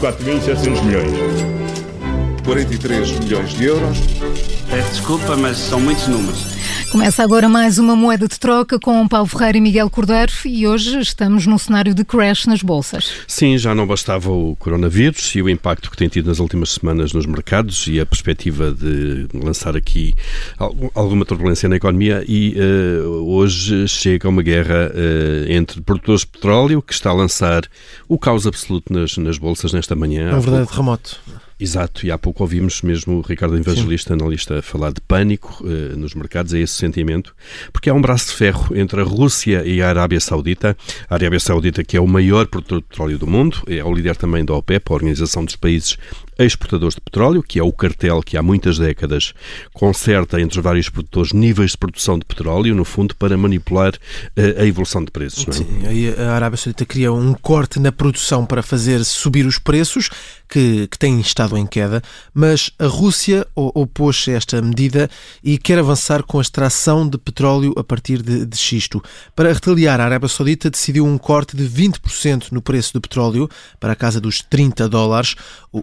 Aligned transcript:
4.700 0.00 0.82
milhões. 0.84 1.63
43 2.44 3.20
milhões 3.20 3.54
de 3.54 3.64
euros. 3.64 3.98
Peço 4.68 4.90
desculpa, 4.90 5.36
mas 5.36 5.56
são 5.56 5.80
muitos 5.80 6.06
números. 6.06 6.44
Começa 6.90 7.24
agora 7.24 7.48
mais 7.48 7.78
uma 7.78 7.96
moeda 7.96 8.28
de 8.28 8.38
troca 8.38 8.78
com 8.78 9.08
Paulo 9.08 9.26
Ferreira 9.26 9.58
e 9.58 9.60
Miguel 9.60 9.90
Cordeiro 9.90 10.32
e 10.44 10.66
hoje 10.66 11.00
estamos 11.00 11.46
num 11.46 11.58
cenário 11.58 11.92
de 11.92 12.04
crash 12.04 12.46
nas 12.46 12.62
bolsas. 12.62 13.10
Sim, 13.26 13.58
já 13.58 13.74
não 13.74 13.86
bastava 13.86 14.30
o 14.30 14.54
coronavírus 14.56 15.34
e 15.34 15.42
o 15.42 15.48
impacto 15.48 15.90
que 15.90 15.96
tem 15.96 16.06
tido 16.06 16.26
nas 16.26 16.38
últimas 16.38 16.70
semanas 16.70 17.12
nos 17.12 17.26
mercados 17.26 17.86
e 17.88 17.98
a 17.98 18.06
perspectiva 18.06 18.70
de 18.70 19.26
lançar 19.34 19.76
aqui 19.76 20.14
alguma 20.94 21.24
turbulência 21.24 21.68
na 21.68 21.76
economia 21.76 22.24
e 22.28 22.54
uh, 22.56 23.08
hoje 23.28 23.88
chega 23.88 24.28
uma 24.28 24.42
guerra 24.42 24.92
uh, 24.92 25.50
entre 25.50 25.80
produtores 25.80 26.20
de 26.20 26.28
petróleo 26.28 26.80
que 26.80 26.92
está 26.92 27.10
a 27.10 27.14
lançar 27.14 27.64
o 28.06 28.16
caos 28.18 28.46
absoluto 28.46 28.92
nas, 28.92 29.16
nas 29.16 29.36
bolsas 29.36 29.72
nesta 29.72 29.96
manhã. 29.96 30.30
É 30.30 30.34
um 30.34 30.40
verdadeiro 30.40 30.70
terremoto. 30.70 31.18
Exato, 31.58 32.04
e 32.04 32.10
há 32.10 32.18
pouco 32.18 32.42
ouvimos 32.42 32.82
mesmo 32.82 33.18
o 33.18 33.20
Ricardo 33.20 33.56
Evangelista, 33.56 34.14
Sim. 34.14 34.20
analista, 34.20 34.60
falar 34.60 34.92
de 34.92 35.00
pânico 35.00 35.62
uh, 35.62 35.96
nos 35.96 36.14
mercados, 36.14 36.52
é 36.52 36.58
esse 36.58 36.74
sentimento, 36.74 37.34
porque 37.72 37.88
há 37.88 37.94
um 37.94 38.00
braço 38.00 38.30
de 38.30 38.36
ferro 38.36 38.76
entre 38.76 39.00
a 39.00 39.04
Rússia 39.04 39.64
e 39.64 39.80
a 39.80 39.88
Arábia 39.88 40.20
Saudita. 40.20 40.76
A 41.08 41.14
Arábia 41.14 41.38
Saudita, 41.38 41.84
que 41.84 41.96
é 41.96 42.00
o 42.00 42.06
maior 42.06 42.46
produtor 42.46 42.78
de 42.78 42.84
petróleo 42.86 43.18
do 43.18 43.26
mundo, 43.26 43.62
é 43.68 43.84
o 43.84 43.92
líder 43.92 44.16
também 44.16 44.44
da 44.44 44.54
OPEP, 44.54 44.90
a 44.90 44.94
Organização 44.94 45.44
dos 45.44 45.54
Países 45.56 45.96
Exportadores 46.36 46.96
de 46.96 47.00
Petróleo, 47.00 47.42
que 47.42 47.60
é 47.60 47.62
o 47.62 47.72
cartel 47.72 48.20
que 48.20 48.36
há 48.36 48.42
muitas 48.42 48.76
décadas 48.76 49.32
conserta 49.72 50.40
entre 50.40 50.58
os 50.58 50.64
vários 50.64 50.88
produtores 50.88 51.32
níveis 51.32 51.72
de 51.72 51.78
produção 51.78 52.18
de 52.18 52.24
petróleo, 52.24 52.74
no 52.74 52.84
fundo, 52.84 53.14
para 53.14 53.36
manipular 53.36 53.94
uh, 53.94 54.60
a 54.60 54.66
evolução 54.66 55.04
de 55.04 55.12
preços. 55.12 55.46
É? 55.46 55.52
Sim, 55.52 55.86
aí 55.86 56.14
a 56.18 56.32
Arábia 56.32 56.56
Saudita 56.56 56.84
cria 56.84 57.12
um 57.12 57.34
corte 57.34 57.78
na 57.78 57.92
produção 57.92 58.44
para 58.44 58.62
fazer 58.62 59.04
subir 59.04 59.46
os 59.46 59.58
preços, 59.58 60.10
que, 60.48 60.86
que 60.88 60.98
têm 60.98 61.20
estado 61.20 61.43
em 61.52 61.66
queda, 61.66 62.02
mas 62.32 62.70
a 62.78 62.86
Rússia 62.86 63.46
opôs-se 63.54 64.30
a 64.30 64.34
esta 64.34 64.60
medida 64.60 65.08
e 65.42 65.58
quer 65.58 65.78
avançar 65.78 66.22
com 66.22 66.38
a 66.38 66.42
extração 66.42 67.08
de 67.08 67.18
petróleo 67.18 67.72
a 67.76 67.84
partir 67.84 68.22
de, 68.22 68.44
de 68.44 68.56
xisto. 68.56 69.02
Para 69.36 69.52
retaliar, 69.52 70.00
a 70.00 70.04
Arábia 70.04 70.28
Saudita 70.28 70.70
decidiu 70.70 71.04
um 71.04 71.18
corte 71.18 71.56
de 71.56 71.64
20% 71.68 72.52
no 72.52 72.62
preço 72.62 72.92
do 72.92 73.00
petróleo 73.00 73.48
para 73.78 73.92
a 73.92 73.96
casa 73.96 74.20
dos 74.20 74.40
30 74.40 74.88
dólares. 74.88 75.34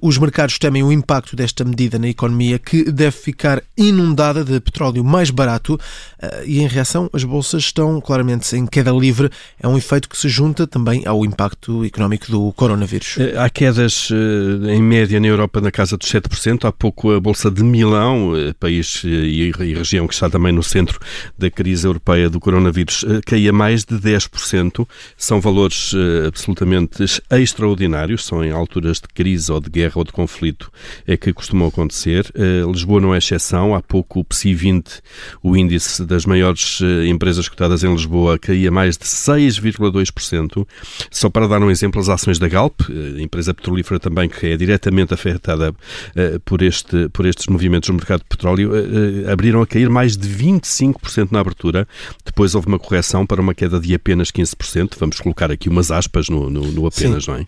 Os 0.00 0.18
mercados 0.18 0.58
temem 0.58 0.82
o 0.82 0.92
impacto 0.92 1.34
desta 1.34 1.64
medida 1.64 1.98
na 1.98 2.08
economia, 2.08 2.58
que 2.58 2.90
deve 2.90 3.16
ficar 3.16 3.62
inundada 3.76 4.44
de 4.44 4.60
petróleo 4.60 5.04
mais 5.04 5.30
barato 5.30 5.78
eh, 6.20 6.44
e, 6.46 6.60
em 6.60 6.66
reação, 6.66 7.10
as 7.12 7.24
bolsas 7.24 7.64
estão 7.64 8.00
claramente 8.00 8.54
em 8.56 8.66
queda 8.66 8.90
livre. 8.92 9.30
É 9.60 9.66
um 9.66 9.76
efeito 9.76 10.08
que 10.08 10.16
se 10.16 10.28
junta 10.28 10.66
também 10.66 11.06
ao 11.06 11.24
impacto 11.24 11.84
económico 11.84 12.30
do 12.30 12.52
coronavírus. 12.52 13.16
Eh, 13.18 13.36
há 13.36 13.50
quedas 13.50 14.08
eh, 14.12 14.74
em 14.74 14.82
média 14.82 15.18
na 15.18 15.26
Europa 15.26 15.49
na 15.58 15.70
casa 15.70 15.96
dos 15.96 16.10
7%. 16.10 16.66
Há 16.66 16.72
pouco 16.72 17.12
a 17.12 17.20
Bolsa 17.20 17.50
de 17.50 17.64
Milão, 17.64 18.36
eh, 18.36 18.52
país 18.52 19.02
eh, 19.04 19.08
e 19.08 19.50
região 19.72 20.06
que 20.06 20.12
está 20.12 20.28
também 20.28 20.52
no 20.52 20.62
centro 20.62 21.00
da 21.38 21.50
crise 21.50 21.86
europeia 21.86 22.28
do 22.28 22.38
coronavírus, 22.38 23.04
eh, 23.08 23.20
caía 23.24 23.52
mais 23.52 23.84
de 23.84 23.96
10%. 23.98 24.86
São 25.16 25.40
valores 25.40 25.94
absolutamente 26.26 27.04
extraordinários, 27.30 28.26
são 28.26 28.44
em 28.44 28.50
alturas 28.50 28.98
de 28.98 29.08
crise 29.08 29.50
ou 29.50 29.60
de 29.60 29.70
guerra 29.70 29.94
ou 29.96 30.04
de 30.04 30.12
conflito 30.12 30.70
é 31.06 31.16
que 31.16 31.32
costumam 31.32 31.68
acontecer. 31.68 32.30
Lisboa 32.70 33.00
não 33.00 33.14
é 33.14 33.18
exceção. 33.18 33.74
Há 33.74 33.80
pouco 33.80 34.20
o 34.20 34.24
PSI 34.24 34.54
20, 34.54 35.00
o 35.42 35.56
índice 35.56 36.04
das 36.04 36.26
maiores 36.26 36.80
empresas 37.08 37.48
cotadas 37.48 37.82
em 37.82 37.92
Lisboa, 37.92 38.38
caía 38.38 38.70
mais 38.70 38.96
de 38.96 39.04
6,2%. 39.04 40.66
Só 41.10 41.30
para 41.30 41.48
dar 41.48 41.62
um 41.62 41.70
exemplo, 41.70 42.00
as 42.00 42.08
ações 42.08 42.38
da 42.38 42.48
Galp, 42.48 42.80
empresa 43.18 43.54
petrolífera 43.54 43.98
também 44.00 44.28
que 44.28 44.46
é 44.46 44.56
diretamente 44.56 45.14
afetada 45.40 45.70
uh, 45.70 46.40
por, 46.44 46.62
este, 46.62 47.08
por 47.08 47.26
estes 47.26 47.46
movimentos 47.46 47.88
no 47.88 47.94
mercado 47.94 48.20
de 48.20 48.26
petróleo, 48.26 48.70
uh, 48.72 49.30
abriram 49.30 49.62
a 49.62 49.66
cair 49.66 49.88
mais 49.88 50.16
de 50.16 50.28
25% 50.28 51.28
na 51.32 51.40
abertura. 51.40 51.88
Depois 52.24 52.54
houve 52.54 52.68
uma 52.68 52.78
correção 52.78 53.26
para 53.26 53.40
uma 53.40 53.54
queda 53.54 53.80
de 53.80 53.94
apenas 53.94 54.30
15%. 54.30 54.92
Vamos 54.98 55.18
colocar 55.18 55.50
aqui 55.50 55.68
umas 55.68 55.90
aspas 55.90 56.28
no, 56.28 56.50
no, 56.50 56.70
no 56.70 56.86
apenas, 56.86 57.24
Sim. 57.24 57.30
não 57.30 57.38
é? 57.38 57.46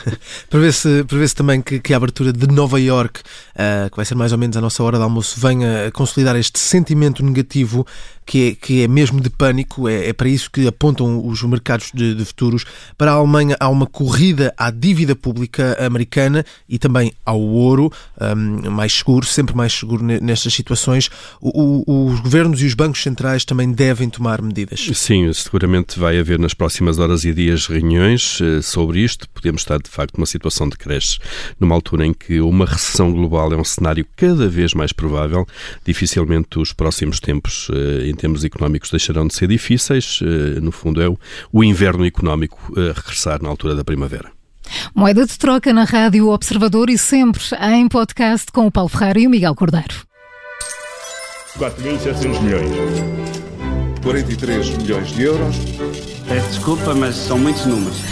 Prevê-se 0.48 1.04
prevê 1.04 1.28
também 1.28 1.60
que, 1.60 1.80
que, 1.80 1.92
a 1.92 1.96
abertura 1.96 2.32
de 2.32 2.46
Nova 2.46 2.80
York, 2.80 3.20
uh, 3.20 3.90
que 3.90 3.96
vai 3.96 4.04
ser 4.04 4.14
mais 4.14 4.32
ou 4.32 4.38
menos 4.38 4.56
a 4.56 4.60
nossa 4.60 4.82
hora 4.82 4.96
de 4.96 5.04
almoço, 5.04 5.38
venha 5.38 5.88
a 5.88 5.90
consolidar 5.90 6.36
este 6.36 6.58
sentimento 6.58 7.24
negativo 7.24 7.86
que 8.26 8.50
é, 8.50 8.54
que 8.54 8.82
é 8.82 8.88
mesmo 8.88 9.20
de 9.20 9.30
pânico. 9.30 9.88
É, 9.88 10.08
é 10.08 10.12
para 10.12 10.28
isso 10.28 10.50
que 10.50 10.66
apontam 10.66 11.26
os 11.26 11.42
mercados 11.42 11.90
de, 11.92 12.14
de 12.14 12.24
futuros. 12.24 12.64
Para 12.96 13.12
a 13.12 13.14
Alemanha 13.14 13.56
há 13.60 13.68
uma 13.68 13.86
corrida 13.86 14.52
à 14.56 14.70
dívida 14.70 15.14
pública 15.14 15.76
americana 15.84 16.44
e 16.68 16.78
também 16.78 17.12
ao 17.24 17.33
ouro, 17.40 17.92
um, 18.20 18.70
mais 18.70 18.92
seguro, 18.92 19.26
sempre 19.26 19.56
mais 19.56 19.72
seguro 19.72 20.02
nestas 20.02 20.52
situações. 20.52 21.10
O, 21.40 21.84
o, 21.90 22.06
os 22.06 22.20
governos 22.20 22.62
e 22.62 22.66
os 22.66 22.74
bancos 22.74 23.02
centrais 23.02 23.44
também 23.44 23.72
devem 23.72 24.08
tomar 24.08 24.40
medidas. 24.40 24.80
Sim, 24.94 25.32
seguramente 25.32 25.98
vai 25.98 26.18
haver 26.18 26.38
nas 26.38 26.54
próximas 26.54 26.98
horas 26.98 27.24
e 27.24 27.32
dias 27.32 27.66
reuniões 27.66 28.40
uh, 28.40 28.62
sobre 28.62 29.00
isto. 29.00 29.28
Podemos 29.30 29.62
estar, 29.62 29.78
de 29.80 29.90
facto, 29.90 30.16
numa 30.16 30.26
situação 30.26 30.68
de 30.68 30.76
creche, 30.76 31.18
numa 31.58 31.74
altura 31.74 32.06
em 32.06 32.12
que 32.12 32.40
uma 32.40 32.66
recessão 32.66 33.12
global 33.12 33.52
é 33.52 33.56
um 33.56 33.64
cenário 33.64 34.06
cada 34.16 34.48
vez 34.48 34.74
mais 34.74 34.92
provável. 34.92 35.46
Dificilmente 35.84 36.58
os 36.58 36.72
próximos 36.72 37.20
tempos, 37.20 37.68
uh, 37.68 38.02
em 38.04 38.14
termos 38.14 38.44
económicos, 38.44 38.90
deixarão 38.90 39.26
de 39.26 39.34
ser 39.34 39.48
difíceis. 39.48 40.20
Uh, 40.20 40.60
no 40.60 40.72
fundo, 40.72 41.00
é 41.02 41.08
o, 41.52 41.64
inverno 41.64 42.04
económico 42.04 42.72
regressar 42.74 43.42
na 43.42 43.48
altura 43.48 43.74
da 43.74 43.82
primavera. 43.82 44.30
Moeda 44.94 45.26
de 45.26 45.38
troca 45.38 45.72
na 45.72 45.84
Rádio 45.84 46.28
Observador 46.28 46.90
e 46.90 46.98
sempre 46.98 47.42
em 47.60 47.88
podcast 47.88 48.50
com 48.52 48.66
o 48.66 48.70
Paulo 48.70 48.88
Ferreira 48.88 49.20
e 49.20 49.26
o 49.26 49.30
Miguel 49.30 49.54
Cordeiro. 49.54 50.06
4.700 51.58 52.42
milhões. 52.42 52.70
43 54.02 54.70
milhões 54.78 55.08
de 55.08 55.22
euros. 55.22 55.56
Peço 56.28 56.48
desculpa, 56.48 56.94
mas 56.94 57.14
são 57.14 57.38
muitos 57.38 57.64
números. 57.64 58.04